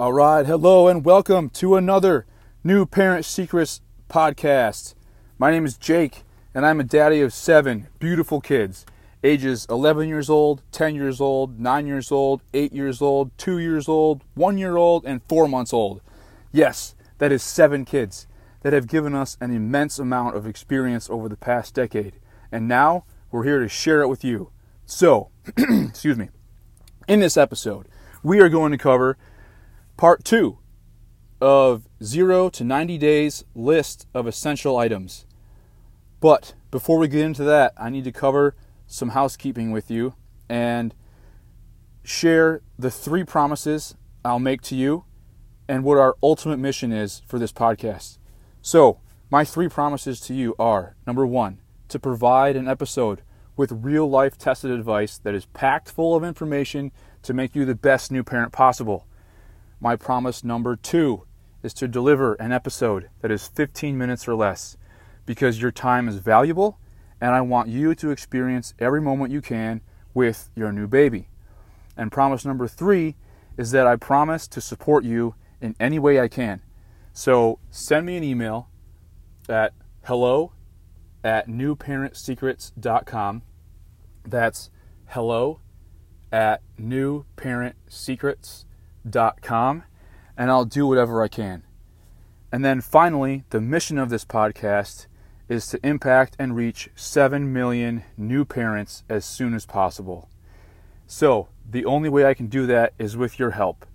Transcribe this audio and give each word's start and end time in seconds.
All 0.00 0.12
right, 0.12 0.46
hello 0.46 0.86
and 0.86 1.04
welcome 1.04 1.50
to 1.50 1.74
another 1.74 2.24
New 2.62 2.86
Parent 2.86 3.24
Secrets 3.24 3.80
podcast. 4.08 4.94
My 5.40 5.50
name 5.50 5.64
is 5.64 5.76
Jake, 5.76 6.22
and 6.54 6.64
I'm 6.64 6.78
a 6.78 6.84
daddy 6.84 7.20
of 7.20 7.34
seven 7.34 7.88
beautiful 7.98 8.40
kids, 8.40 8.86
ages 9.24 9.66
11 9.68 10.08
years 10.08 10.30
old, 10.30 10.62
10 10.70 10.94
years 10.94 11.20
old, 11.20 11.58
9 11.58 11.86
years 11.88 12.12
old, 12.12 12.42
8 12.54 12.72
years 12.72 13.02
old, 13.02 13.36
2 13.38 13.58
years 13.58 13.88
old, 13.88 14.22
1 14.36 14.56
year 14.56 14.76
old, 14.76 15.04
and 15.04 15.20
4 15.24 15.48
months 15.48 15.72
old. 15.72 16.00
Yes, 16.52 16.94
that 17.18 17.32
is 17.32 17.42
seven 17.42 17.84
kids 17.84 18.28
that 18.62 18.72
have 18.72 18.86
given 18.86 19.16
us 19.16 19.36
an 19.40 19.50
immense 19.50 19.98
amount 19.98 20.36
of 20.36 20.46
experience 20.46 21.10
over 21.10 21.28
the 21.28 21.36
past 21.36 21.74
decade, 21.74 22.20
and 22.52 22.68
now 22.68 23.02
we're 23.32 23.42
here 23.42 23.58
to 23.58 23.68
share 23.68 24.02
it 24.02 24.08
with 24.08 24.22
you. 24.22 24.52
So, 24.86 25.30
excuse 25.56 26.16
me, 26.16 26.28
in 27.08 27.18
this 27.18 27.36
episode, 27.36 27.88
we 28.22 28.38
are 28.38 28.48
going 28.48 28.70
to 28.70 28.78
cover 28.78 29.18
part 29.98 30.24
two 30.24 30.58
of 31.42 31.86
0 32.02 32.48
to 32.50 32.64
90 32.64 32.96
days 32.96 33.44
list 33.54 34.06
of 34.14 34.26
essential 34.26 34.78
items. 34.78 35.26
But 36.20 36.54
before 36.70 36.98
we 36.98 37.08
get 37.08 37.26
into 37.26 37.44
that, 37.44 37.74
I 37.76 37.90
need 37.90 38.04
to 38.04 38.12
cover 38.12 38.54
some 38.86 39.10
housekeeping 39.10 39.70
with 39.70 39.90
you 39.90 40.14
and 40.48 40.94
share 42.02 42.62
the 42.78 42.90
three 42.90 43.24
promises 43.24 43.94
I'll 44.24 44.38
make 44.38 44.62
to 44.62 44.74
you 44.74 45.04
and 45.68 45.84
what 45.84 45.98
our 45.98 46.16
ultimate 46.22 46.58
mission 46.58 46.92
is 46.92 47.20
for 47.26 47.38
this 47.38 47.52
podcast. 47.52 48.18
So, 48.62 49.00
my 49.30 49.44
three 49.44 49.68
promises 49.68 50.20
to 50.20 50.34
you 50.34 50.54
are 50.58 50.96
number 51.06 51.26
one, 51.26 51.60
to 51.88 51.98
provide 51.98 52.56
an 52.56 52.66
episode 52.66 53.22
with 53.56 53.72
real 53.72 54.08
life 54.08 54.38
tested 54.38 54.70
advice 54.70 55.18
that 55.18 55.34
is 55.34 55.44
packed 55.46 55.90
full 55.90 56.14
of 56.14 56.24
information 56.24 56.92
to 57.22 57.34
make 57.34 57.54
you 57.54 57.64
the 57.64 57.74
best 57.74 58.10
new 58.10 58.22
parent 58.22 58.52
possible. 58.52 59.06
My 59.80 59.94
promise 59.94 60.42
number 60.42 60.74
two 60.74 61.24
is 61.62 61.72
to 61.74 61.86
deliver 61.86 62.34
an 62.34 62.50
episode 62.50 63.10
that 63.20 63.30
is 63.30 63.46
15 63.46 63.96
minutes 63.96 64.26
or 64.26 64.34
less 64.34 64.76
because 65.24 65.62
your 65.62 65.70
time 65.70 66.08
is 66.08 66.16
valuable 66.16 66.78
and 67.20 67.34
I 67.34 67.40
want 67.42 67.68
you 67.68 67.94
to 67.94 68.10
experience 68.10 68.74
every 68.78 69.00
moment 69.00 69.32
you 69.32 69.40
can 69.40 69.80
with 70.14 70.50
your 70.56 70.72
new 70.72 70.88
baby. 70.88 71.28
And 71.96 72.10
promise 72.10 72.44
number 72.44 72.66
three 72.66 73.14
is 73.56 73.70
that 73.70 73.86
I 73.86 73.96
promise 73.96 74.48
to 74.48 74.60
support 74.60 75.04
you 75.04 75.36
in 75.60 75.76
any 75.78 75.98
way 75.98 76.20
I 76.20 76.28
can. 76.28 76.60
So 77.12 77.58
send 77.70 78.06
me 78.06 78.16
an 78.16 78.24
email 78.24 78.68
at 79.48 79.74
hello 80.04 80.52
at 81.22 81.48
newparentsecrets.com. 81.48 83.42
That's 84.24 84.70
hello 85.06 85.60
at 86.32 86.62
newparentsecrets.com 86.80 88.67
com, 89.42 89.84
and 90.36 90.50
I'll 90.50 90.64
do 90.64 90.86
whatever 90.86 91.22
I 91.22 91.28
can. 91.28 91.64
And 92.50 92.64
then 92.64 92.80
finally, 92.80 93.44
the 93.50 93.60
mission 93.60 93.98
of 93.98 94.08
this 94.08 94.24
podcast 94.24 95.06
is 95.48 95.66
to 95.68 95.86
impact 95.86 96.36
and 96.38 96.56
reach 96.56 96.90
7 96.94 97.52
million 97.52 98.04
new 98.16 98.44
parents 98.44 99.02
as 99.08 99.24
soon 99.24 99.54
as 99.54 99.66
possible. 99.66 100.28
So, 101.06 101.48
the 101.68 101.84
only 101.84 102.08
way 102.08 102.24
I 102.24 102.34
can 102.34 102.46
do 102.46 102.66
that 102.66 102.94
is 102.98 103.16
with 103.16 103.38
your 103.38 103.50
help. 103.50 103.86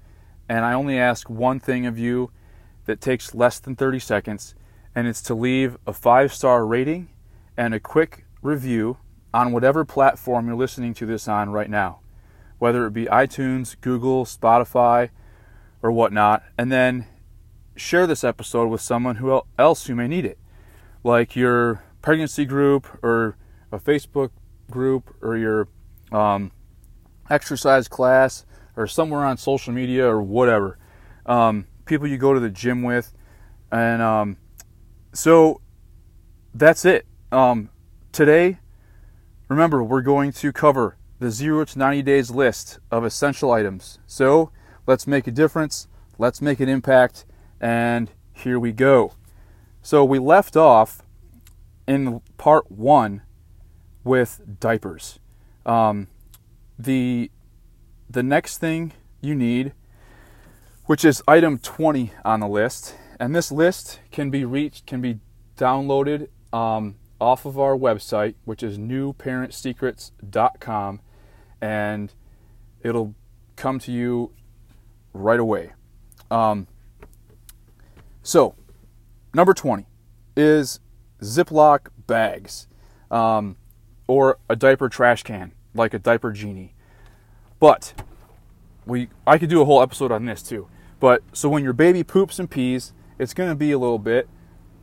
And 0.49 0.65
I 0.65 0.73
only 0.73 0.97
ask 0.97 1.29
one 1.29 1.59
thing 1.59 1.85
of 1.85 1.97
you 1.97 2.31
that 2.85 3.01
takes 3.01 3.33
less 3.33 3.59
than 3.59 3.75
30 3.75 3.99
seconds, 3.99 4.55
and 4.93 5.07
it's 5.07 5.21
to 5.23 5.33
leave 5.33 5.77
a 5.87 5.93
five 5.93 6.33
star 6.33 6.65
rating 6.65 7.09
and 7.55 7.73
a 7.73 7.79
quick 7.79 8.25
review 8.41 8.97
on 9.33 9.51
whatever 9.51 9.85
platform 9.85 10.47
you're 10.47 10.55
listening 10.55 10.93
to 10.95 11.05
this 11.05 11.27
on 11.27 11.49
right 11.49 11.69
now 11.69 11.99
whether 12.63 12.87
it 12.87 12.93
be 12.93 13.07
iTunes, 13.07 13.75
Google, 13.81 14.23
Spotify, 14.23 15.09
or 15.81 15.91
whatnot, 15.91 16.43
and 16.57 16.71
then 16.71 17.05
share 17.75 18.07
this 18.07 18.23
episode 18.23 18.69
with 18.69 18.79
someone 18.79 19.17
who 19.17 19.41
else 19.59 19.87
who 19.87 19.95
may 19.95 20.07
need 20.07 20.23
it, 20.23 20.39
like 21.03 21.35
your 21.35 21.83
pregnancy 22.01 22.45
group 22.45 22.87
or 23.03 23.35
a 23.69 23.77
Facebook 23.77 24.29
group 24.71 25.13
or 25.21 25.35
your 25.35 25.67
um, 26.13 26.53
exercise 27.29 27.89
class 27.89 28.45
or 28.77 28.87
somewhere 28.87 29.25
on 29.25 29.35
social 29.35 29.73
media 29.73 30.07
or 30.07 30.21
whatever. 30.21 30.77
Um, 31.25 31.67
people 31.83 32.07
you 32.07 32.17
go 32.17 32.33
to 32.33 32.39
the 32.39 32.49
gym 32.49 32.81
with, 32.81 33.13
and 33.73 34.01
um, 34.01 34.37
so 35.11 35.59
that's 36.55 36.85
it. 36.85 37.05
Um, 37.29 37.71
today, 38.13 38.59
remember, 39.49 39.83
we're 39.83 40.01
going 40.01 40.31
to 40.31 40.53
cover 40.53 40.95
the 41.23 41.31
0 41.31 41.63
to 41.63 41.79
90 41.79 42.01
days 42.01 42.29
list 42.31 42.79
of 42.91 43.05
essential 43.05 43.49
items. 43.49 43.97
So 44.05 44.51
let's 44.85 45.07
make 45.07 45.25
a 45.25 45.31
difference, 45.31 45.87
let's 46.17 46.41
make 46.41 46.59
an 46.59 46.67
impact, 46.67 47.23
and 47.61 48.11
here 48.33 48.59
we 48.59 48.73
go. 48.73 49.13
So 49.81 50.03
we 50.03 50.19
left 50.19 50.57
off 50.57 51.01
in 51.87 52.19
part 52.37 52.69
one 52.69 53.21
with 54.03 54.41
diapers. 54.59 55.19
Um, 55.65 56.07
the 56.77 57.31
the 58.09 58.23
next 58.23 58.57
thing 58.57 58.91
you 59.21 59.33
need, 59.33 59.71
which 60.87 61.05
is 61.05 61.23
item 61.25 61.57
20 61.57 62.11
on 62.25 62.41
the 62.41 62.49
list, 62.49 62.97
and 63.17 63.33
this 63.33 63.49
list 63.49 64.01
can 64.11 64.29
be 64.29 64.43
reached, 64.43 64.85
can 64.85 64.99
be 64.99 65.19
downloaded 65.57 66.27
um, 66.51 66.95
off 67.21 67.45
of 67.45 67.57
our 67.57 67.77
website, 67.77 68.35
which 68.43 68.61
is 68.61 68.77
newparentsecrets.com 68.77 70.99
and 71.63 72.13
it'll 72.81 73.15
come 73.55 73.79
to 73.79 73.89
you 73.89 74.33
right 75.13 75.39
away. 75.39 75.71
Um, 76.29 76.67
so, 78.21 78.55
number 79.33 79.53
20 79.53 79.85
is 80.35 80.81
Ziploc 81.21 81.87
bags 82.05 82.67
um, 83.09 83.55
or 84.07 84.39
a 84.49 84.57
diaper 84.57 84.89
trash 84.89 85.23
can, 85.23 85.53
like 85.73 85.93
a 85.93 85.99
diaper 85.99 86.33
genie. 86.33 86.75
But 87.61 87.93
we, 88.85 89.07
I 89.25 89.37
could 89.37 89.49
do 89.49 89.61
a 89.61 89.65
whole 89.65 89.81
episode 89.81 90.11
on 90.11 90.25
this 90.25 90.43
too. 90.43 90.67
But 90.99 91.23
so 91.31 91.47
when 91.47 91.63
your 91.63 91.71
baby 91.71 92.03
poops 92.03 92.39
and 92.39 92.51
pees, 92.51 92.91
it's 93.17 93.33
going 93.33 93.49
to 93.49 93.55
be 93.55 93.71
a 93.71 93.79
little 93.79 93.99
bit, 93.99 94.27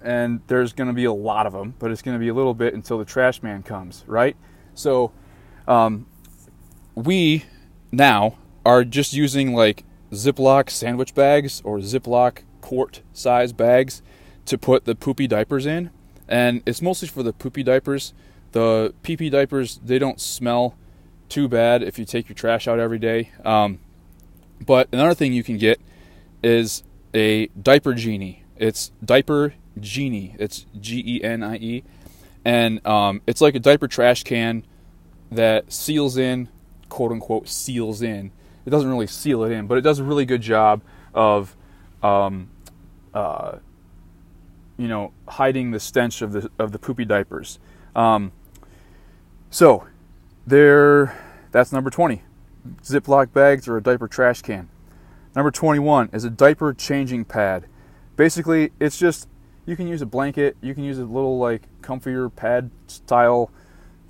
and 0.03 0.41
there's 0.47 0.73
going 0.73 0.89
to 0.89 0.95
be 0.95 1.05
a 1.05 1.13
lot 1.13 1.47
of 1.47 1.53
them, 1.53 1.75
but 1.79 1.91
it's 1.91 2.01
going 2.01 2.15
to 2.15 2.19
be 2.19 2.29
a 2.29 2.35
little 2.35 2.55
bit 2.55 2.73
until 2.73 2.97
the 2.97 3.05
trash 3.05 3.43
man 3.43 3.63
comes, 3.63 4.03
right? 4.07 4.35
So 4.73 5.13
um, 5.69 6.07
we 6.95 7.45
now 7.93 8.37
are 8.65 8.85
just 8.85 9.13
using 9.13 9.55
like 9.55 9.85
Ziploc 10.13 10.71
sandwich 10.71 11.15
bags 11.15 11.61
or 11.65 11.79
Ziploc 11.79 12.43
quart 12.61 13.03
size 13.13 13.53
bags 13.53 14.03
to 14.47 14.59
put 14.59 14.85
the 14.85 14.95
poopy 14.95 15.27
diapers 15.27 15.67
in. 15.67 15.91
And 16.29 16.63
it's 16.67 16.83
mostly 16.83 17.09
for 17.09 17.23
the 17.23 17.33
poopy 17.33 17.63
diapers. 17.63 18.13
The 18.53 18.95
PP 19.03 19.31
diapers, 19.31 19.81
they 19.85 19.99
don't 19.99 20.21
smell 20.21 20.77
too 21.29 21.49
bad 21.49 21.83
if 21.83 21.99
you 21.99 22.05
take 22.05 22.29
your 22.29 22.35
trash 22.35 22.67
out 22.67 22.79
every 22.79 22.99
day. 22.99 23.31
Um, 23.45 23.79
but 24.65 24.89
another 24.93 25.15
thing 25.15 25.33
you 25.33 25.45
can 25.45 25.57
get 25.57 25.81
is 26.43 26.83
a 27.15 27.47
diaper 27.49 27.95
genie. 27.95 28.45
It's 28.57 28.93
diaper 29.05 29.55
genie. 29.79 30.37
It's 30.39 30.67
G 30.79 31.03
E 31.07 31.25
N 31.25 31.43
I 31.43 31.57
E. 31.57 31.85
And 32.45 32.85
um, 32.87 33.23
it's 33.27 33.41
like 33.41 33.55
a 33.55 33.61
diaper 33.61 33.89
trash 33.89 34.25
can 34.25 34.65
that 35.31 35.73
seals 35.73 36.17
in 36.17 36.49
quote 36.91 37.13
unquote 37.13 37.49
seals 37.49 38.03
in. 38.03 38.31
It 38.67 38.71
doesn't 38.71 38.91
really 38.91 39.07
seal 39.07 39.43
it 39.45 39.53
in, 39.53 39.67
but 39.67 39.79
it 39.79 39.81
does 39.81 39.99
a 39.99 40.05
really 40.05 40.27
good 40.27 40.43
job 40.43 40.83
of, 41.15 41.57
um, 42.03 42.51
uh, 43.15 43.57
you 44.77 44.87
know, 44.87 45.13
hiding 45.27 45.71
the 45.71 45.81
stench 45.81 46.21
of 46.21 46.33
the 46.33 46.51
of 46.59 46.73
the 46.73 46.79
poopy 46.79 47.07
diapers. 47.07 47.59
Um, 47.97 48.33
so, 49.49 49.87
there, 50.47 51.19
that's 51.51 51.73
number 51.73 51.89
twenty. 51.89 52.23
Ziploc 52.83 53.33
bags 53.33 53.67
or 53.67 53.79
a 53.79 53.83
diaper 53.83 54.07
trash 54.07 54.43
can. 54.43 54.69
Number 55.35 55.51
21 55.51 56.11
is 56.13 56.25
a 56.25 56.31
diaper 56.31 56.75
changing 56.75 57.25
pad. 57.25 57.67
Basically, 58.17 58.73
it's 58.81 58.99
just 58.99 59.29
you 59.65 59.77
can 59.77 59.87
use 59.87 60.03
a 60.03 60.07
blanket, 60.07 60.57
you 60.61 60.75
can 60.75 60.85
use 60.85 60.99
a 60.99 61.05
little 61.05 61.39
like 61.39 61.63
comfier 61.83 62.35
pad 62.35 62.71
style 62.87 63.51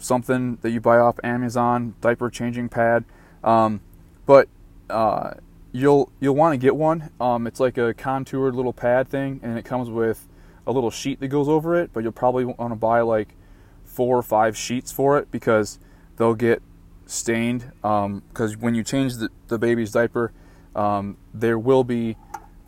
something 0.01 0.59
that 0.63 0.71
you 0.71 0.81
buy 0.81 0.99
off 0.99 1.21
Amazon, 1.23 1.95
diaper 2.01 2.29
changing 2.31 2.69
pad. 2.69 3.05
Um, 3.45 3.81
but 4.27 4.49
uh, 4.89 5.35
you'll 5.73 6.11
you'll 6.21 6.35
want 6.35 6.55
to 6.55 6.59
get 6.59 6.75
one. 6.75 7.11
Um, 7.21 7.47
it's 7.47 7.61
like 7.61 7.79
a 7.79 7.95
contoured 7.95 8.55
little 8.55 8.73
pad 8.73 9.09
thing, 9.09 9.41
and 9.43 9.57
it 9.57 9.65
comes 9.65 9.89
with 9.89 10.27
a 10.67 10.73
little 10.73 10.91
sheet 10.91 11.21
that 11.21 11.29
goes 11.29 11.49
over 11.49 11.77
it. 11.77 11.91
But 11.93 12.03
you'll 12.03 12.13
probably 12.13 12.45
want 12.45 12.73
to 12.73 12.77
buy 12.77 13.03
like 13.03 13.37
four 13.85 14.17
or 14.17 14.23
five 14.23 14.57
sheets 14.57 14.91
for 14.91 15.19
it 15.19 15.31
because 15.31 15.79
they'll 16.17 16.35
get 16.35 16.63
stained. 17.07 17.71
Because 17.83 18.55
um, 18.55 18.61
when 18.61 18.75
you 18.75 18.83
change 18.83 19.17
the, 19.17 19.31
the 19.49 19.59
baby's 19.59 19.93
diaper, 19.93 20.33
um, 20.75 21.17
there 21.33 21.59
will 21.59 21.85
be 21.85 22.17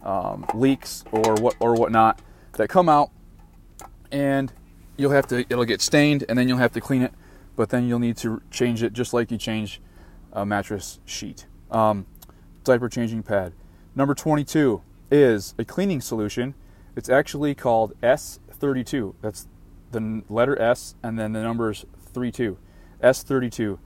um, 0.04 0.46
leaks 0.54 1.04
or 1.10 1.34
what 1.34 1.56
or 1.58 1.74
whatnot 1.74 2.20
that 2.52 2.68
come 2.68 2.88
out, 2.88 3.10
and 4.10 4.52
you'll 4.96 5.12
have 5.12 5.26
to 5.28 5.40
it'll 5.40 5.64
get 5.64 5.80
stained, 5.80 6.24
and 6.28 6.38
then 6.38 6.48
you'll 6.48 6.58
have 6.58 6.72
to 6.72 6.80
clean 6.80 7.02
it 7.02 7.12
but 7.56 7.70
then 7.70 7.86
you'll 7.86 7.98
need 7.98 8.16
to 8.18 8.42
change 8.50 8.82
it 8.82 8.92
just 8.92 9.12
like 9.12 9.30
you 9.30 9.38
change 9.38 9.80
a 10.32 10.46
mattress 10.46 11.00
sheet. 11.04 11.46
Um, 11.70 12.06
diaper 12.64 12.88
changing 12.88 13.22
pad. 13.22 13.52
Number 13.94 14.14
22 14.14 14.82
is 15.10 15.54
a 15.58 15.64
cleaning 15.64 16.00
solution. 16.00 16.54
It's 16.96 17.08
actually 17.08 17.54
called 17.54 17.92
S32. 18.02 19.14
That's 19.20 19.48
the 19.90 20.22
letter 20.28 20.60
S 20.60 20.94
and 21.02 21.18
then 21.18 21.32
the 21.32 21.42
numbers 21.42 21.84
32. 22.12 22.58
S32. 23.02 23.78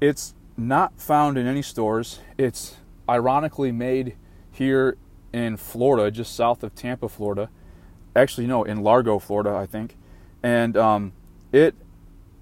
It's 0.00 0.34
not 0.56 1.00
found 1.00 1.38
in 1.38 1.46
any 1.46 1.62
stores. 1.62 2.20
It's 2.36 2.76
ironically 3.08 3.72
made 3.72 4.16
here 4.50 4.96
in 5.32 5.56
Florida, 5.56 6.10
just 6.10 6.34
south 6.34 6.62
of 6.62 6.74
Tampa, 6.74 7.08
Florida. 7.08 7.48
Actually, 8.14 8.46
no, 8.46 8.64
in 8.64 8.82
Largo, 8.82 9.18
Florida, 9.18 9.50
I 9.50 9.66
think. 9.66 9.96
And 10.42 10.76
um, 10.76 11.12
it, 11.52 11.74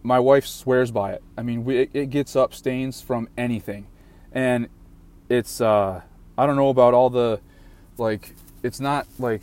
my 0.07 0.21
wife 0.21 0.47
swears 0.47 0.93
by 0.93 1.13
it. 1.13 1.23
I 1.37 1.43
mean, 1.43 1.65
we, 1.65 1.89
it, 1.93 2.11
gets 2.11 2.37
up 2.37 2.55
stains 2.55 3.01
from 3.01 3.29
anything, 3.37 3.89
and 4.31 4.69
it's 5.29 5.61
uh, 5.61 6.01
I 6.39 6.47
don't 6.47 6.55
know 6.55 6.69
about 6.69 6.95
all 6.95 7.11
the 7.11 7.41
like. 7.99 8.37
It's 8.63 8.79
not 8.79 9.09
like 9.19 9.43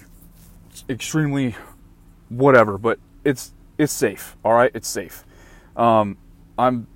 extremely 0.90 1.56
whatever, 2.30 2.78
but 2.78 2.98
it's 3.26 3.52
it's 3.78 3.92
safe. 3.92 4.38
All 4.46 4.54
right, 4.54 4.72
it's 4.74 4.88
safe. 4.88 5.26
Um, 5.76 6.18
I'm 6.58 6.88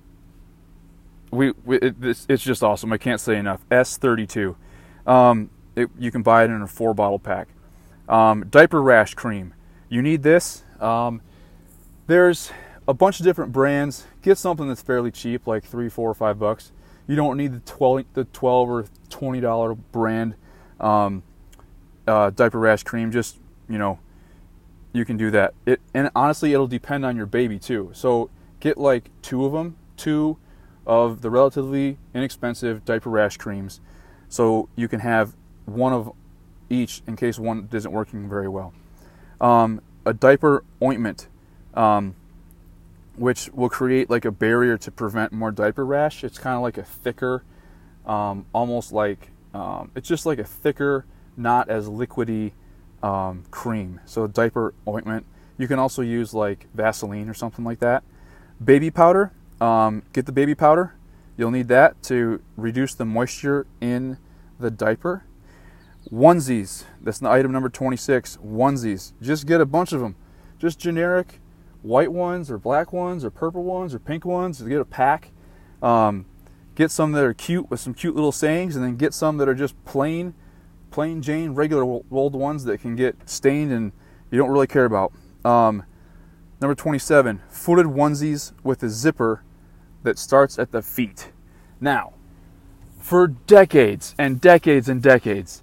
we, 1.30 1.52
we 1.66 1.76
it, 1.76 1.96
it's, 2.00 2.24
it's, 2.26 2.42
just 2.42 2.62
awesome. 2.62 2.90
I 2.90 2.96
can't 2.96 3.20
say 3.20 3.36
enough. 3.36 3.60
S32. 3.68 4.56
Um, 5.06 5.50
it, 5.76 5.90
you 5.98 6.10
can 6.10 6.22
buy 6.22 6.44
it 6.44 6.50
in 6.50 6.62
a 6.62 6.66
four 6.66 6.94
bottle 6.94 7.18
pack. 7.18 7.48
Um, 8.08 8.46
diaper 8.48 8.80
rash 8.80 9.12
cream. 9.12 9.52
You 9.90 10.00
need 10.00 10.22
this. 10.22 10.64
Um, 10.80 11.20
there's 12.06 12.50
a 12.88 12.94
bunch 12.94 13.20
of 13.20 13.24
different 13.24 13.52
brands. 13.52 14.06
Get 14.22 14.38
something 14.38 14.66
that's 14.66 14.82
fairly 14.82 15.10
cheap, 15.10 15.46
like 15.46 15.62
three, 15.62 15.90
four, 15.90 16.10
or 16.10 16.14
five 16.14 16.38
bucks. 16.38 16.72
You 17.06 17.14
don't 17.14 17.36
need 17.36 17.52
the 17.52 17.60
12, 17.60 18.06
the 18.14 18.24
12 18.24 18.70
or 18.70 18.86
20 19.10 19.40
dollar 19.40 19.74
brand 19.74 20.34
um, 20.80 21.22
uh, 22.06 22.30
diaper 22.30 22.58
rash 22.58 22.82
cream. 22.82 23.12
Just 23.12 23.38
you 23.68 23.78
know, 23.78 23.98
you 24.92 25.04
can 25.04 25.16
do 25.16 25.30
that. 25.30 25.54
It 25.66 25.80
and 25.94 26.10
honestly, 26.16 26.52
it'll 26.52 26.66
depend 26.66 27.04
on 27.04 27.16
your 27.16 27.26
baby 27.26 27.58
too. 27.58 27.90
So 27.92 28.30
get 28.60 28.78
like 28.78 29.10
two 29.22 29.44
of 29.44 29.52
them, 29.52 29.76
two 29.96 30.38
of 30.86 31.20
the 31.20 31.30
relatively 31.30 31.98
inexpensive 32.14 32.84
diaper 32.84 33.10
rash 33.10 33.36
creams, 33.36 33.80
so 34.28 34.68
you 34.74 34.88
can 34.88 35.00
have 35.00 35.34
one 35.66 35.92
of 35.92 36.12
each 36.70 37.02
in 37.06 37.16
case 37.16 37.38
one 37.38 37.68
isn't 37.72 37.92
working 37.92 38.28
very 38.28 38.48
well. 38.48 38.72
Um, 39.40 39.82
a 40.06 40.14
diaper 40.14 40.64
ointment, 40.82 41.28
um, 41.74 42.14
which 43.18 43.50
will 43.52 43.68
create 43.68 44.08
like 44.08 44.24
a 44.24 44.30
barrier 44.30 44.78
to 44.78 44.90
prevent 44.90 45.32
more 45.32 45.50
diaper 45.50 45.84
rash. 45.84 46.24
It's 46.24 46.38
kind 46.38 46.56
of 46.56 46.62
like 46.62 46.78
a 46.78 46.84
thicker, 46.84 47.44
um, 48.06 48.46
almost 48.52 48.92
like 48.92 49.30
um, 49.54 49.90
it's 49.94 50.08
just 50.08 50.26
like 50.26 50.38
a 50.38 50.44
thicker, 50.44 51.04
not 51.36 51.68
as 51.68 51.88
liquidy 51.88 52.52
um, 53.02 53.44
cream. 53.50 54.00
So 54.04 54.26
diaper 54.26 54.74
ointment. 54.86 55.26
You 55.56 55.66
can 55.66 55.78
also 55.78 56.02
use 56.02 56.32
like 56.32 56.66
Vaseline 56.74 57.28
or 57.28 57.34
something 57.34 57.64
like 57.64 57.80
that. 57.80 58.04
Baby 58.62 58.90
powder. 58.90 59.32
Um, 59.60 60.02
get 60.12 60.26
the 60.26 60.32
baby 60.32 60.54
powder. 60.54 60.94
You'll 61.36 61.50
need 61.50 61.68
that 61.68 62.02
to 62.04 62.40
reduce 62.56 62.94
the 62.94 63.04
moisture 63.04 63.66
in 63.80 64.18
the 64.58 64.70
diaper. 64.70 65.24
Onesies. 66.12 66.84
That's 67.00 67.22
item 67.22 67.52
number 67.52 67.68
26. 67.68 68.38
Onesies. 68.38 69.12
Just 69.20 69.46
get 69.46 69.60
a 69.60 69.66
bunch 69.66 69.92
of 69.92 70.00
them. 70.00 70.16
Just 70.58 70.78
generic 70.78 71.40
white 71.82 72.12
ones 72.12 72.50
or 72.50 72.58
black 72.58 72.92
ones 72.92 73.24
or 73.24 73.30
purple 73.30 73.62
ones 73.64 73.94
or 73.94 73.98
pink 73.98 74.24
ones. 74.24 74.60
Get 74.62 74.80
a 74.80 74.84
pack. 74.84 75.30
Um, 75.82 76.26
get 76.74 76.90
some 76.90 77.12
that 77.12 77.24
are 77.24 77.34
cute 77.34 77.70
with 77.70 77.80
some 77.80 77.94
cute 77.94 78.14
little 78.14 78.32
sayings, 78.32 78.76
and 78.76 78.84
then 78.84 78.96
get 78.96 79.14
some 79.14 79.36
that 79.38 79.48
are 79.48 79.54
just 79.54 79.82
plain, 79.84 80.34
plain 80.90 81.22
Jane, 81.22 81.52
regular 81.52 81.84
old 81.84 82.34
ones 82.34 82.64
that 82.64 82.80
can 82.80 82.96
get 82.96 83.16
stained 83.28 83.72
and 83.72 83.92
you 84.30 84.38
don't 84.38 84.50
really 84.50 84.66
care 84.66 84.84
about. 84.84 85.12
Um, 85.44 85.84
number 86.60 86.74
27. 86.74 87.42
Footed 87.48 87.86
onesies 87.86 88.52
with 88.62 88.82
a 88.82 88.88
zipper 88.88 89.42
that 90.02 90.18
starts 90.18 90.58
at 90.58 90.72
the 90.72 90.82
feet. 90.82 91.32
Now, 91.80 92.12
for 92.98 93.26
decades 93.26 94.14
and 94.18 94.40
decades 94.40 94.88
and 94.88 95.02
decades, 95.02 95.62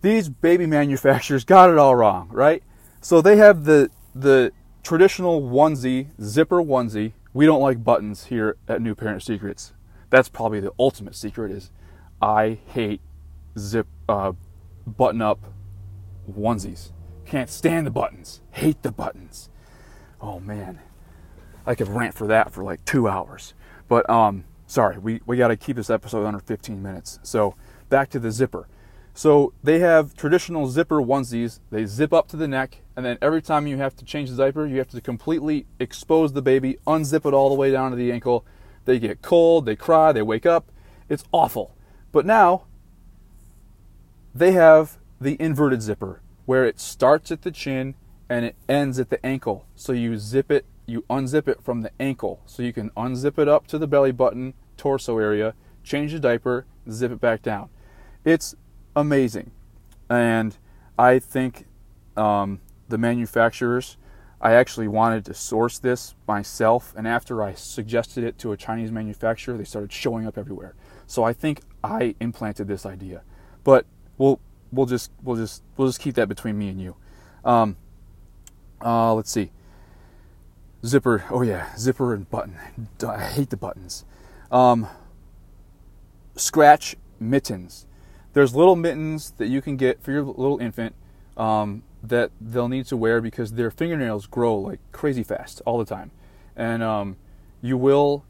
these 0.00 0.28
baby 0.28 0.66
manufacturers 0.66 1.44
got 1.46 1.70
it 1.70 1.78
all 1.78 1.96
wrong, 1.96 2.28
right? 2.30 2.62
So 3.00 3.20
they 3.20 3.36
have 3.36 3.64
the 3.64 3.90
the 4.14 4.52
traditional 4.82 5.42
onesie, 5.42 6.08
zipper 6.20 6.62
onesie. 6.62 7.12
We 7.32 7.46
don't 7.46 7.62
like 7.62 7.84
buttons 7.84 8.26
here 8.26 8.56
at 8.68 8.82
New 8.82 8.94
Parent 8.94 9.22
Secrets. 9.22 9.72
That's 10.10 10.28
probably 10.28 10.60
the 10.60 10.72
ultimate 10.78 11.14
secret 11.14 11.50
is 11.50 11.70
I 12.20 12.58
hate 12.66 13.00
zip 13.58 13.86
uh, 14.08 14.32
button 14.86 15.22
up 15.22 15.40
onesies. 16.30 16.92
Can't 17.24 17.48
stand 17.48 17.86
the 17.86 17.90
buttons. 17.90 18.42
Hate 18.50 18.82
the 18.82 18.92
buttons. 18.92 19.48
Oh 20.20 20.38
man. 20.40 20.80
I 21.64 21.74
could 21.74 21.88
rant 21.88 22.14
for 22.14 22.26
that 22.26 22.52
for 22.52 22.64
like 22.64 22.84
two 22.84 23.08
hours. 23.08 23.54
But 23.88 24.08
um, 24.10 24.44
sorry, 24.66 24.98
we, 24.98 25.20
we 25.26 25.36
got 25.36 25.48
to 25.48 25.56
keep 25.56 25.76
this 25.76 25.90
episode 25.90 26.26
under 26.26 26.40
15 26.40 26.82
minutes. 26.82 27.18
So 27.22 27.54
back 27.88 28.10
to 28.10 28.18
the 28.18 28.30
zipper. 28.30 28.68
So 29.14 29.52
they 29.62 29.78
have 29.80 30.14
traditional 30.14 30.68
zipper 30.68 31.02
onesies. 31.02 31.60
They 31.70 31.84
zip 31.84 32.12
up 32.12 32.28
to 32.28 32.36
the 32.36 32.48
neck, 32.48 32.78
and 32.96 33.04
then 33.04 33.18
every 33.20 33.42
time 33.42 33.66
you 33.66 33.76
have 33.76 33.94
to 33.96 34.04
change 34.04 34.30
the 34.30 34.36
diaper, 34.36 34.66
you 34.66 34.78
have 34.78 34.88
to 34.88 35.00
completely 35.00 35.66
expose 35.78 36.32
the 36.32 36.42
baby, 36.42 36.78
unzip 36.86 37.26
it 37.26 37.34
all 37.34 37.48
the 37.48 37.54
way 37.54 37.70
down 37.70 37.90
to 37.90 37.96
the 37.96 38.10
ankle. 38.10 38.44
They 38.84 38.98
get 38.98 39.22
cold, 39.22 39.66
they 39.66 39.76
cry, 39.76 40.12
they 40.12 40.22
wake 40.22 40.46
up. 40.46 40.70
It's 41.08 41.24
awful. 41.30 41.76
But 42.10 42.26
now 42.26 42.64
they 44.34 44.52
have 44.52 44.98
the 45.20 45.36
inverted 45.40 45.82
zipper 45.82 46.20
where 46.46 46.64
it 46.64 46.80
starts 46.80 47.30
at 47.30 47.42
the 47.42 47.50
chin 47.50 47.94
and 48.28 48.44
it 48.44 48.56
ends 48.68 48.98
at 48.98 49.10
the 49.10 49.24
ankle. 49.24 49.66
So 49.74 49.92
you 49.92 50.16
zip 50.18 50.50
it 50.50 50.64
you 50.86 51.02
unzip 51.08 51.48
it 51.48 51.62
from 51.62 51.82
the 51.82 51.90
ankle. 52.00 52.40
So 52.46 52.62
you 52.62 52.72
can 52.72 52.90
unzip 52.90 53.38
it 53.38 53.48
up 53.48 53.66
to 53.68 53.78
the 53.78 53.86
belly 53.86 54.12
button, 54.12 54.54
torso 54.76 55.18
area, 55.18 55.54
change 55.84 56.12
the 56.12 56.18
diaper, 56.18 56.66
zip 56.90 57.12
it 57.12 57.20
back 57.20 57.42
down. 57.42 57.68
It's 58.24 58.54
amazing. 58.94 59.50
And 60.08 60.56
I 60.98 61.18
think 61.18 61.66
um, 62.16 62.60
the 62.88 62.98
manufacturers, 62.98 63.96
I 64.40 64.52
actually 64.52 64.88
wanted 64.88 65.24
to 65.26 65.34
source 65.34 65.78
this 65.78 66.14
myself. 66.26 66.92
And 66.96 67.06
after 67.06 67.42
I 67.42 67.54
suggested 67.54 68.24
it 68.24 68.38
to 68.38 68.52
a 68.52 68.56
Chinese 68.56 68.90
manufacturer, 68.90 69.56
they 69.56 69.64
started 69.64 69.92
showing 69.92 70.26
up 70.26 70.36
everywhere. 70.36 70.74
So 71.06 71.24
I 71.24 71.32
think 71.32 71.60
I 71.82 72.14
implanted 72.20 72.68
this 72.68 72.84
idea. 72.84 73.22
But 73.64 73.86
we'll 74.18 74.40
we'll 74.72 74.86
just 74.86 75.10
we'll 75.22 75.36
just 75.36 75.62
we'll 75.76 75.88
just 75.88 76.00
keep 76.00 76.14
that 76.16 76.28
between 76.28 76.58
me 76.58 76.68
and 76.68 76.80
you. 76.80 76.96
Um, 77.44 77.76
uh, 78.84 79.14
let's 79.14 79.30
see 79.30 79.50
zipper. 80.84 81.24
Oh 81.30 81.42
yeah, 81.42 81.74
zipper 81.76 82.14
and 82.14 82.28
button. 82.28 82.56
I 83.06 83.24
hate 83.24 83.50
the 83.50 83.56
buttons. 83.56 84.04
Um, 84.50 84.88
scratch 86.36 86.96
mittens. 87.20 87.86
There's 88.32 88.54
little 88.54 88.76
mittens 88.76 89.32
that 89.38 89.48
you 89.48 89.60
can 89.60 89.76
get 89.76 90.02
for 90.02 90.12
your 90.12 90.22
little 90.22 90.58
infant 90.58 90.94
um, 91.36 91.82
that 92.02 92.30
they'll 92.40 92.68
need 92.68 92.86
to 92.86 92.96
wear 92.96 93.20
because 93.20 93.52
their 93.52 93.70
fingernails 93.70 94.26
grow 94.26 94.56
like 94.56 94.80
crazy 94.92 95.22
fast 95.22 95.60
all 95.66 95.78
the 95.78 95.84
time, 95.84 96.10
and 96.56 96.82
um, 96.82 97.16
you 97.60 97.76
will 97.76 98.24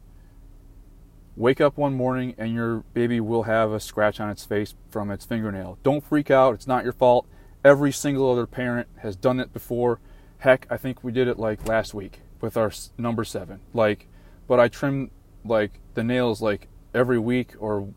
wake 1.37 1.61
up 1.61 1.77
one 1.77 1.95
morning 1.95 2.35
and 2.37 2.53
your 2.53 2.79
baby 2.93 3.21
will 3.21 3.45
have 3.45 3.73
a 3.73 3.81
scratch 3.81 4.21
on 4.21 4.29
its 4.29 4.45
face 4.45 4.75
from 4.91 5.11
its 5.11 5.25
fingernail. 5.25 5.79
Don't 5.83 6.05
freak 6.05 6.31
out. 6.31 6.55
It's 6.55 6.67
not 6.67 6.85
your 6.85 6.93
fault. 6.93 7.27
Every 7.65 7.93
single 7.93 8.31
other 8.31 8.47
parent 8.47 8.89
has 8.99 9.17
done 9.17 9.41
it 9.41 9.53
before. 9.53 9.99
Heck, 10.39 10.67
I 10.69 10.77
think 10.77 11.03
we 11.03 11.13
did 11.13 11.29
it 11.29 11.39
like 11.39 11.67
last 11.67 11.95
week 11.95 12.21
with 12.41 12.57
our 12.57 12.73
number 12.99 13.25
seven. 13.25 13.61
Like, 13.73 14.09
but 14.47 14.61
I 14.61 14.69
trim 14.69 15.11
like 15.45 15.81
the 15.95 16.05
nails 16.05 16.43
like 16.43 16.69
every 16.93 17.19
week 17.19 17.55
or 17.59 17.89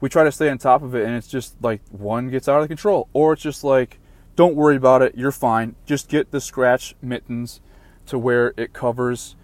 we 0.00 0.08
try 0.08 0.24
to 0.24 0.32
stay 0.32 0.48
on 0.48 0.58
top 0.58 0.82
of 0.82 0.94
it 0.94 1.06
and 1.06 1.14
it's 1.14 1.28
just 1.28 1.54
like 1.62 1.80
one 1.90 2.28
gets 2.30 2.48
out 2.48 2.62
of 2.62 2.68
control 2.68 3.08
or 3.12 3.32
it's 3.32 3.42
just 3.42 3.62
like 3.62 3.98
don't 4.36 4.54
worry 4.54 4.76
about 4.76 5.02
it 5.02 5.14
you're 5.16 5.32
fine 5.32 5.74
just 5.86 6.08
get 6.08 6.30
the 6.30 6.40
scratch 6.40 6.94
mittens 7.02 7.60
to 8.06 8.18
where 8.18 8.54
it 8.56 8.72
covers 8.72 9.36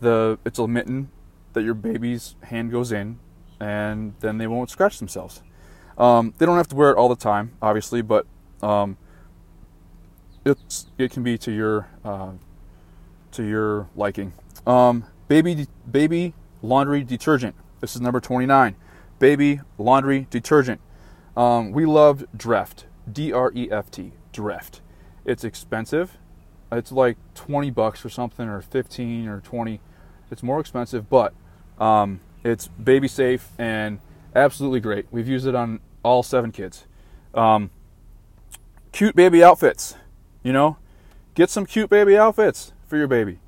the 0.00 0.38
it's 0.44 0.58
a 0.58 0.66
mitten 0.66 1.10
that 1.52 1.62
your 1.62 1.74
baby's 1.74 2.36
hand 2.44 2.70
goes 2.70 2.92
in 2.92 3.18
and 3.60 4.14
then 4.20 4.38
they 4.38 4.46
won't 4.46 4.70
scratch 4.70 4.98
themselves 4.98 5.42
um, 5.98 6.32
they 6.38 6.46
don't 6.46 6.56
have 6.56 6.68
to 6.68 6.76
wear 6.76 6.90
it 6.90 6.96
all 6.96 7.08
the 7.08 7.16
time 7.16 7.52
obviously 7.60 8.00
but 8.02 8.26
um, 8.62 8.96
it's 10.44 10.86
it 10.98 11.10
can 11.10 11.22
be 11.22 11.38
to 11.38 11.52
your 11.52 11.88
uh, 12.04 12.32
to 13.32 13.42
your 13.42 13.88
liking. 13.94 14.32
Um, 14.66 15.04
baby 15.28 15.66
baby 15.90 16.34
laundry 16.62 17.04
detergent. 17.04 17.54
This 17.80 17.94
is 17.94 18.00
number 18.00 18.20
29. 18.20 18.74
Baby 19.18 19.60
laundry 19.78 20.26
detergent. 20.30 20.80
Um, 21.36 21.72
we 21.72 21.86
loved 21.86 22.26
Dreft. 22.36 22.84
D 23.10 23.32
R 23.32 23.52
E 23.54 23.70
F 23.70 23.90
T. 23.90 24.12
Dreft. 24.32 24.80
It's 25.24 25.44
expensive. 25.44 26.18
It's 26.70 26.92
like 26.92 27.16
20 27.34 27.70
bucks 27.70 28.04
or 28.04 28.10
something, 28.10 28.46
or 28.46 28.60
15 28.60 29.28
or 29.28 29.40
20. 29.40 29.80
It's 30.30 30.42
more 30.42 30.60
expensive, 30.60 31.08
but 31.08 31.32
um, 31.78 32.20
it's 32.44 32.68
baby 32.68 33.08
safe 33.08 33.50
and 33.58 34.00
absolutely 34.34 34.80
great. 34.80 35.06
We've 35.10 35.28
used 35.28 35.46
it 35.46 35.54
on 35.54 35.80
all 36.02 36.22
seven 36.22 36.52
kids. 36.52 36.86
Um, 37.34 37.70
cute 38.92 39.16
baby 39.16 39.42
outfits, 39.42 39.94
you 40.42 40.52
know, 40.52 40.76
get 41.34 41.50
some 41.50 41.64
cute 41.64 41.88
baby 41.88 42.16
outfits 42.16 42.72
for 42.86 42.96
your 42.96 43.06
baby. 43.06 43.38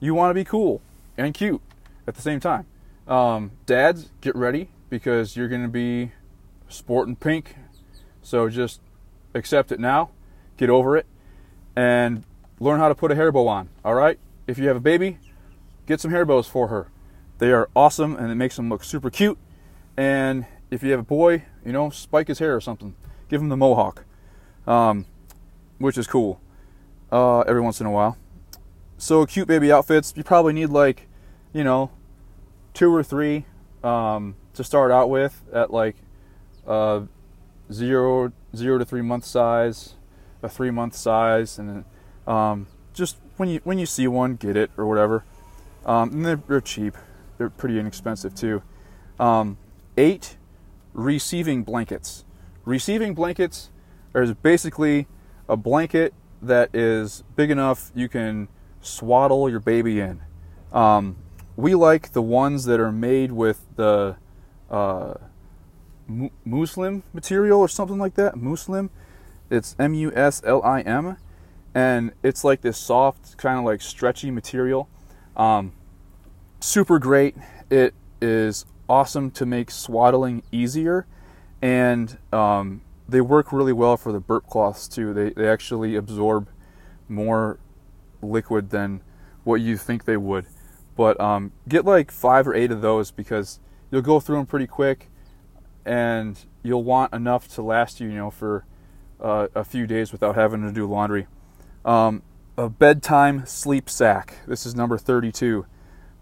You 0.00 0.14
want 0.14 0.30
to 0.30 0.34
be 0.34 0.44
cool 0.44 0.80
and 1.18 1.34
cute 1.34 1.60
at 2.06 2.14
the 2.14 2.22
same 2.22 2.40
time. 2.40 2.66
Um, 3.06 3.52
dads, 3.66 4.10
get 4.20 4.34
ready 4.34 4.70
because 4.92 5.38
you're 5.38 5.48
going 5.48 5.62
to 5.62 5.68
be 5.68 6.12
sporting 6.68 7.16
pink. 7.16 7.56
So 8.20 8.50
just 8.50 8.82
accept 9.32 9.72
it 9.72 9.80
now, 9.80 10.10
get 10.58 10.68
over 10.68 10.98
it, 10.98 11.06
and 11.74 12.24
learn 12.60 12.78
how 12.78 12.90
to 12.90 12.94
put 12.94 13.10
a 13.10 13.14
hair 13.14 13.32
bow 13.32 13.48
on. 13.48 13.70
All 13.86 13.94
right? 13.94 14.18
If 14.46 14.58
you 14.58 14.68
have 14.68 14.76
a 14.76 14.80
baby, 14.80 15.16
get 15.86 15.98
some 15.98 16.10
hair 16.10 16.26
bows 16.26 16.46
for 16.46 16.68
her. 16.68 16.88
They 17.38 17.52
are 17.52 17.70
awesome 17.74 18.16
and 18.16 18.30
it 18.30 18.34
makes 18.34 18.56
them 18.56 18.68
look 18.68 18.84
super 18.84 19.08
cute. 19.08 19.38
And 19.96 20.44
if 20.70 20.82
you 20.82 20.90
have 20.90 21.00
a 21.00 21.04
boy, 21.04 21.44
you 21.64 21.72
know, 21.72 21.88
spike 21.88 22.28
his 22.28 22.38
hair 22.38 22.54
or 22.54 22.60
something. 22.60 22.94
Give 23.30 23.40
him 23.40 23.48
the 23.48 23.56
mohawk, 23.56 24.04
um, 24.66 25.06
which 25.78 25.96
is 25.96 26.06
cool 26.06 26.38
uh, 27.10 27.40
every 27.40 27.62
once 27.62 27.80
in 27.80 27.86
a 27.86 27.90
while. 27.90 28.18
So, 28.98 29.24
cute 29.24 29.48
baby 29.48 29.72
outfits, 29.72 30.12
you 30.14 30.22
probably 30.22 30.52
need 30.52 30.66
like, 30.66 31.08
you 31.54 31.64
know, 31.64 31.92
two 32.74 32.94
or 32.94 33.02
three 33.02 33.46
um, 33.82 34.36
to 34.54 34.64
start 34.64 34.90
out 34.90 35.08
with 35.10 35.42
at 35.52 35.72
like 35.72 35.96
uh, 36.66 37.02
zero, 37.72 38.32
zero 38.54 38.78
to 38.78 38.84
three 38.84 39.02
month 39.02 39.24
size, 39.24 39.94
a 40.42 40.48
three 40.48 40.70
month 40.70 40.94
size, 40.94 41.58
and 41.58 41.84
um, 42.26 42.66
just 42.92 43.16
when 43.36 43.48
you 43.48 43.60
when 43.64 43.78
you 43.78 43.86
see 43.86 44.06
one, 44.06 44.36
get 44.36 44.56
it 44.56 44.70
or 44.76 44.86
whatever. 44.86 45.24
Um, 45.84 46.12
and 46.12 46.24
they're, 46.24 46.42
they're, 46.48 46.60
cheap. 46.60 46.96
They're 47.38 47.50
pretty 47.50 47.78
inexpensive 47.78 48.34
too. 48.34 48.62
Um, 49.18 49.58
eight 49.96 50.36
receiving 50.92 51.64
blankets. 51.64 52.24
Receiving 52.64 53.14
blankets 53.14 53.70
is 54.14 54.32
basically 54.34 55.08
a 55.48 55.56
blanket 55.56 56.14
that 56.40 56.74
is 56.74 57.24
big 57.34 57.50
enough 57.50 57.90
you 57.94 58.08
can 58.08 58.48
swaddle 58.80 59.48
your 59.48 59.60
baby 59.60 60.00
in. 60.00 60.20
Um, 60.72 61.16
we 61.56 61.74
like 61.74 62.12
the 62.12 62.22
ones 62.22 62.64
that 62.64 62.80
are 62.80 62.92
made 62.92 63.32
with 63.32 63.66
the 63.76 64.16
uh, 64.72 65.14
muslim 66.44 67.04
material 67.12 67.60
or 67.60 67.68
something 67.68 67.98
like 67.98 68.14
that. 68.14 68.36
Muslim. 68.36 68.90
It's 69.50 69.76
M 69.78 69.94
U 69.94 70.12
S 70.14 70.42
L 70.44 70.62
I 70.64 70.80
M 70.80 71.18
and 71.74 72.12
it's 72.22 72.44
like 72.44 72.60
this 72.60 72.78
soft, 72.78 73.36
kind 73.36 73.58
of 73.58 73.64
like 73.64 73.80
stretchy 73.80 74.30
material. 74.30 74.88
Um, 75.36 75.72
super 76.60 76.98
great. 76.98 77.34
It 77.70 77.94
is 78.20 78.66
awesome 78.88 79.30
to 79.32 79.46
make 79.46 79.70
swaddling 79.70 80.42
easier, 80.52 81.06
and 81.60 82.18
um, 82.32 82.82
they 83.08 83.20
work 83.20 83.52
really 83.52 83.72
well 83.72 83.96
for 83.96 84.12
the 84.12 84.20
burp 84.20 84.46
cloths 84.46 84.86
too. 84.86 85.14
They 85.14 85.30
they 85.30 85.48
actually 85.48 85.96
absorb 85.96 86.48
more 87.08 87.58
liquid 88.20 88.70
than 88.70 89.00
what 89.44 89.60
you 89.60 89.76
think 89.76 90.04
they 90.04 90.16
would. 90.16 90.46
But 90.94 91.18
um, 91.20 91.52
get 91.66 91.86
like 91.86 92.10
five 92.10 92.46
or 92.46 92.54
eight 92.54 92.70
of 92.70 92.82
those 92.82 93.10
because 93.10 93.60
you'll 93.92 94.02
go 94.02 94.18
through 94.18 94.38
them 94.38 94.46
pretty 94.46 94.66
quick, 94.66 95.08
and 95.84 96.36
you'll 96.64 96.82
want 96.82 97.12
enough 97.12 97.46
to 97.54 97.62
last 97.62 98.00
you, 98.00 98.08
you 98.08 98.16
know, 98.16 98.30
for 98.30 98.64
uh, 99.20 99.46
a 99.54 99.62
few 99.62 99.86
days 99.86 100.10
without 100.10 100.34
having 100.34 100.62
to 100.62 100.72
do 100.72 100.86
laundry. 100.86 101.28
Um, 101.84 102.22
a 102.56 102.68
bedtime 102.68 103.46
sleep 103.46 103.88
sack. 103.88 104.38
This 104.46 104.66
is 104.66 104.74
number 104.74 104.98
32. 104.98 105.66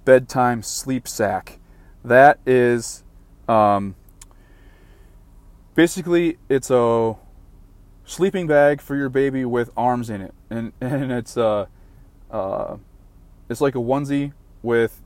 Bedtime 0.05 0.63
sleep 0.63 1.09
sack. 1.09 1.59
That 2.05 2.41
is 2.45 3.05
um, 3.49 3.95
basically 5.75 6.39
it's 6.49 6.71
a 6.71 7.17
sleeping 8.05 8.47
bag 8.47 8.81
for 8.81 8.97
your 8.97 9.09
baby 9.09 9.45
with 9.45 9.71
arms 9.77 10.11
in 10.11 10.21
it, 10.21 10.35
and 10.49 10.73
and 10.81 11.13
it's 11.13 11.37
uh, 11.37 11.67
uh, 12.31 12.77
it's 13.49 13.61
like 13.61 13.75
a 13.75 13.79
onesie 13.79 14.33
with 14.63 15.03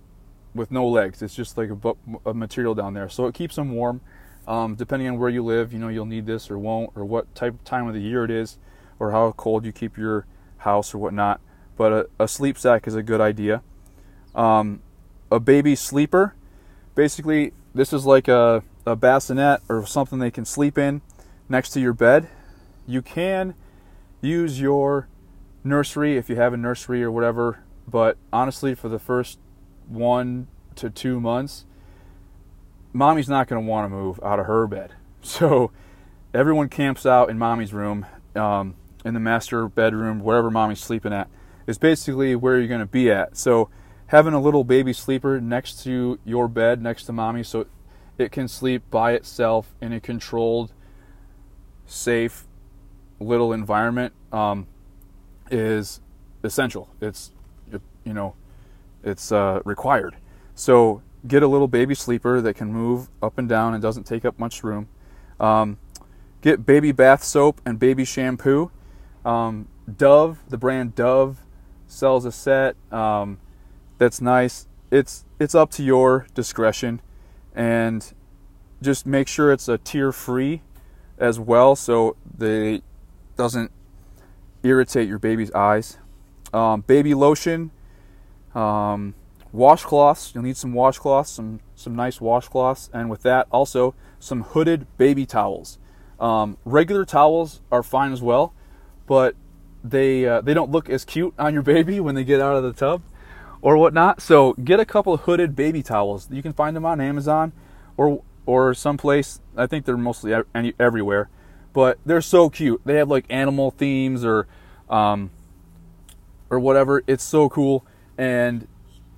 with 0.54 0.70
no 0.70 0.87
legs. 0.87 1.23
It's 1.23 1.34
just 1.34 1.58
like 1.58 1.70
a, 1.70 1.94
a 2.25 2.34
material 2.34 2.75
down 2.75 2.94
there, 2.94 3.08
so 3.08 3.26
it 3.26 3.34
keeps 3.34 3.56
them 3.56 3.73
warm. 3.73 4.00
Um, 4.46 4.75
depending 4.75 5.08
on 5.08 5.18
where 5.18 5.30
you 5.30 5.42
live, 5.42 5.73
you 5.73 5.78
know 5.78 5.88
you'll 5.88 6.04
need 6.04 6.26
this 6.26 6.50
or 6.50 6.58
won't, 6.58 6.90
or 6.94 7.04
what 7.04 7.34
type 7.34 7.54
of 7.54 7.64
time 7.64 7.88
of 7.88 7.94
the 7.94 8.00
year 8.00 8.25
it 8.25 8.30
is, 8.30 8.58
or 8.99 9.11
how 9.11 9.32
cold 9.32 9.64
you 9.64 9.73
keep 9.73 9.96
your 9.96 10.26
house 10.58 10.94
or 10.94 10.99
whatnot. 10.99 11.40
But 11.76 11.92
a, 11.92 12.25
a 12.25 12.28
sleep 12.28 12.58
sack 12.58 12.87
is 12.87 12.94
a 12.94 13.02
good 13.02 13.20
idea. 13.20 13.62
Um, 14.34 14.80
a 15.30 15.40
baby 15.40 15.75
sleeper, 15.75 16.34
basically, 16.94 17.52
this 17.75 17.92
is 17.92 18.04
like 18.04 18.28
a, 18.28 18.62
a 18.87 18.94
bassinet 18.94 19.61
or 19.68 19.87
something 19.87 20.18
they 20.18 20.30
can 20.30 20.44
sleep 20.44 20.78
in 20.78 21.02
next 21.49 21.70
to 21.70 21.80
your 21.80 21.92
bed. 21.92 22.28
You 22.87 23.02
can 23.02 23.54
use 24.20 24.61
your 24.61 25.08
nursery 25.64 26.16
if 26.16 26.28
you 26.28 26.37
have 26.37 26.52
a 26.52 26.56
nursery 26.56 27.02
or 27.02 27.11
whatever, 27.11 27.64
but 27.88 28.16
honestly, 28.32 28.75
for 28.75 28.88
the 28.88 28.99
first 28.99 29.38
one 29.88 30.48
to 30.76 30.90
two 30.90 31.20
months, 31.20 31.64
mommy's 32.92 33.28
not 33.28 33.48
going 33.48 33.62
to 33.62 33.68
want 33.68 33.84
to 33.84 33.88
move 33.88 34.20
out 34.22 34.38
of 34.38 34.46
her 34.46 34.66
bed. 34.66 34.92
So 35.26 35.70
everyone 36.34 36.68
camps 36.68 37.06
out 37.06 37.30
in 37.30 37.38
mommy's 37.38 37.72
room. 37.72 38.04
Um, 38.36 38.74
in 39.04 39.14
the 39.14 39.20
master 39.20 39.68
bedroom, 39.68 40.20
wherever 40.20 40.50
mommy's 40.50 40.80
sleeping 40.80 41.12
at, 41.12 41.28
is 41.66 41.78
basically 41.78 42.34
where 42.34 42.58
you're 42.58 42.68
going 42.68 42.80
to 42.80 42.86
be 42.86 43.10
at. 43.10 43.36
So 43.36 43.68
having 44.08 44.34
a 44.34 44.40
little 44.40 44.64
baby 44.64 44.92
sleeper 44.92 45.40
next 45.40 45.82
to 45.84 46.18
your 46.24 46.48
bed, 46.48 46.82
next 46.82 47.04
to 47.04 47.12
mommy, 47.12 47.42
so 47.42 47.66
it 48.16 48.32
can 48.32 48.48
sleep 48.48 48.82
by 48.90 49.12
itself 49.12 49.74
in 49.80 49.92
a 49.92 50.00
controlled, 50.00 50.72
safe, 51.86 52.46
little 53.20 53.52
environment 53.52 54.12
um, 54.32 54.66
is 55.50 56.00
essential. 56.42 56.88
It's 57.00 57.30
you 58.04 58.12
know, 58.12 58.34
it's 59.04 59.30
uh, 59.30 59.61
required. 59.64 60.16
So 60.54 61.02
get 61.26 61.42
a 61.42 61.49
little 61.49 61.68
baby 61.68 61.94
sleeper 61.94 62.40
that 62.40 62.54
can 62.54 62.73
move 62.73 63.08
up 63.23 63.38
and 63.38 63.49
down 63.49 63.75
and 63.75 63.82
doesn't 63.82 64.04
take 64.04 64.25
up 64.25 64.38
much 64.38 64.62
room. 64.62 64.88
Um, 65.40 65.78
get 66.42 66.66
baby 66.66 66.92
bath 66.92 67.23
soap 67.23 67.61
and 67.64 67.78
baby 67.78 68.04
shampoo. 68.04 68.70
Um, 69.25 69.68
Dove, 69.96 70.38
the 70.49 70.58
brand 70.58 70.94
Dove, 70.94 71.38
sells 71.87 72.25
a 72.25 72.32
set 72.32 72.76
um, 72.92 73.38
that's 73.99 74.20
nice. 74.20 74.66
It's 74.90 75.25
it's 75.38 75.54
up 75.54 75.70
to 75.73 75.82
your 75.82 76.26
discretion, 76.34 77.00
and 77.54 78.12
just 78.82 79.06
make 79.06 79.28
sure 79.28 79.52
it's 79.52 79.68
a 79.68 79.78
tear 79.78 80.12
free 80.12 80.62
as 81.18 81.38
well, 81.38 81.75
so 81.76 82.16
they 82.37 82.82
doesn't 83.37 83.70
irritate 84.62 85.08
your 85.08 85.18
baby's 85.18 85.50
eyes. 85.52 85.99
Um, 86.52 86.82
baby 86.82 87.14
lotion, 87.14 87.70
um, 88.54 89.14
washcloths. 89.54 90.34
You'll 90.34 90.44
need 90.44 90.56
some 90.56 90.73
washcloths, 90.73 91.28
some 91.28 91.61
some 91.75 91.94
nice 91.94 92.18
washcloths, 92.18 92.88
and 92.92 93.11
with 93.11 93.23
that 93.23 93.46
also 93.50 93.94
some 94.18 94.42
hooded 94.42 94.87
baby 94.96 95.26
towels. 95.26 95.78
Um, 96.20 96.56
regular 96.64 97.04
towels 97.04 97.61
are 97.70 97.82
fine 97.82 98.12
as 98.12 98.23
well 98.23 98.54
but 99.06 99.34
they 99.82 100.26
uh, 100.26 100.40
they 100.40 100.54
don't 100.54 100.70
look 100.70 100.88
as 100.88 101.04
cute 101.04 101.34
on 101.38 101.52
your 101.52 101.62
baby 101.62 102.00
when 102.00 102.14
they 102.14 102.25
get 102.25 102.40
out 102.40 102.56
of 102.56 102.62
the 102.62 102.73
tub 102.73 103.02
or 103.62 103.76
whatnot. 103.76 104.20
So 104.20 104.54
get 104.54 104.80
a 104.80 104.84
couple 104.84 105.12
of 105.12 105.20
hooded 105.20 105.54
baby 105.54 105.82
towels. 105.82 106.28
You 106.30 106.42
can 106.42 106.52
find 106.52 106.75
them 106.75 106.84
on 106.84 107.00
Amazon 107.00 107.52
or 107.96 108.23
or 108.46 108.75
someplace. 108.75 109.40
I 109.56 109.66
think 109.66 109.84
they're 109.84 109.96
mostly 109.96 110.34
everywhere, 110.78 111.28
but 111.73 111.99
they're 112.04 112.20
so 112.20 112.50
cute. 112.50 112.80
They 112.84 112.96
have 112.96 113.08
like 113.08 113.26
animal 113.28 113.70
themes 113.70 114.25
or 114.25 114.46
um, 114.88 115.30
or 116.50 116.58
whatever. 116.58 117.02
It's 117.06 117.25
so 117.25 117.49
cool, 117.49 117.84
and 118.18 118.66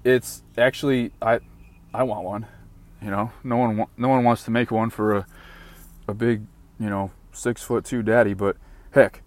it's 0.04 0.42
actually 0.56 1.12
I 1.20 1.40
I 1.92 2.02
want 2.04 2.24
one. 2.24 2.46
You 3.02 3.10
know, 3.10 3.32
no 3.44 3.56
one 3.56 3.86
no 3.96 4.08
one 4.08 4.24
wants 4.24 4.44
to 4.44 4.50
make 4.50 4.70
one 4.70 4.90
for 4.90 5.16
a 5.16 5.26
a 6.08 6.14
big 6.14 6.46
you 6.78 6.88
know 6.88 7.10
six 7.32 7.62
foot 7.62 7.84
two 7.84 8.02
daddy, 8.02 8.34
but 8.34 8.56
heck, 8.92 9.22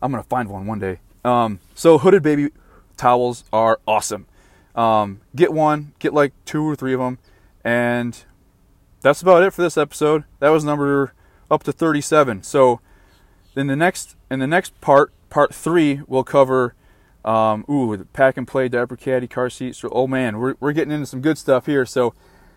I'm 0.00 0.10
gonna 0.10 0.22
find 0.24 0.48
one 0.48 0.66
one 0.66 0.78
day. 0.78 1.00
Um, 1.24 1.60
so 1.74 1.98
hooded 1.98 2.22
baby 2.22 2.50
towels 2.96 3.44
are 3.52 3.80
awesome. 3.86 4.26
Um, 4.74 5.20
get 5.36 5.52
one, 5.52 5.92
get 5.98 6.14
like 6.14 6.32
two 6.44 6.68
or 6.68 6.74
three 6.74 6.94
of 6.94 7.00
them, 7.00 7.18
and 7.64 8.24
that's 9.00 9.20
about 9.20 9.42
it 9.42 9.52
for 9.52 9.62
this 9.62 9.76
episode. 9.76 10.24
That 10.38 10.48
was 10.48 10.64
number 10.64 11.12
up 11.50 11.62
to 11.64 11.72
37. 11.72 12.42
So 12.42 12.80
in 13.54 13.66
the 13.66 13.76
next 13.76 14.16
in 14.30 14.38
the 14.38 14.46
next 14.46 14.80
part, 14.80 15.12
part 15.28 15.54
three, 15.54 16.00
we'll 16.06 16.24
cover 16.24 16.74
um, 17.24 17.64
ooh 17.70 17.96
the 17.96 18.04
pack 18.04 18.36
and 18.36 18.46
play 18.46 18.68
diaper 18.68 18.96
caddy 18.96 19.28
car 19.28 19.50
seats. 19.50 19.78
So, 19.78 19.88
oh 19.92 20.06
man, 20.06 20.38
we're 20.38 20.54
we're 20.60 20.72
getting 20.72 20.92
into 20.92 21.06
some 21.06 21.20
good 21.20 21.38
stuff 21.38 21.66
here. 21.66 21.86
So 21.86 22.14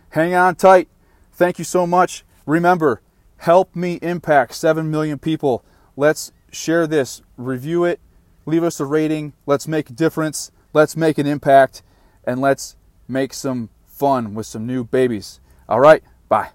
hang 0.09 0.33
on 0.33 0.55
tight. 0.55 0.87
Thank 1.33 1.59
you 1.59 1.65
so 1.65 1.85
much. 1.85 2.23
Remember, 2.45 3.01
help 3.37 3.75
me 3.75 3.95
impact 4.01 4.55
seven 4.55 4.89
million 4.89 5.19
people. 5.19 5.63
Let's 5.97 6.31
share 6.51 6.87
this, 6.87 7.21
review 7.37 7.83
it, 7.83 7.99
leave 8.45 8.63
us 8.63 8.79
a 8.79 8.85
rating. 8.85 9.33
Let's 9.45 9.67
make 9.67 9.89
a 9.89 9.93
difference. 9.93 10.51
Let's 10.73 10.95
make 10.95 11.17
an 11.17 11.27
impact. 11.27 11.83
And 12.23 12.41
let's 12.41 12.75
make 13.07 13.33
some 13.33 13.69
fun 13.85 14.33
with 14.33 14.45
some 14.45 14.65
new 14.65 14.83
babies. 14.83 15.39
All 15.69 15.79
right, 15.79 16.03
bye. 16.27 16.49